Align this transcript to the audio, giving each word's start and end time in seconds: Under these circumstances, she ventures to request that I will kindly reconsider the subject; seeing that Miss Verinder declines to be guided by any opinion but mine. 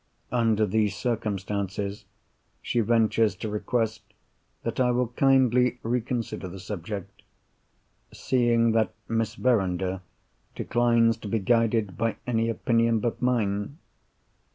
Under 0.31 0.65
these 0.65 0.95
circumstances, 0.95 2.05
she 2.63 2.79
ventures 2.79 3.35
to 3.35 3.49
request 3.49 4.01
that 4.63 4.79
I 4.79 4.89
will 4.89 5.09
kindly 5.09 5.77
reconsider 5.83 6.47
the 6.47 6.59
subject; 6.59 7.21
seeing 8.11 8.71
that 8.71 8.95
Miss 9.07 9.35
Verinder 9.35 10.01
declines 10.55 11.17
to 11.17 11.27
be 11.27 11.37
guided 11.37 11.99
by 11.99 12.15
any 12.25 12.49
opinion 12.49 12.99
but 12.99 13.21
mine. 13.21 13.77